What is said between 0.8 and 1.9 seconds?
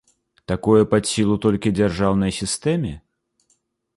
пад сілу толькі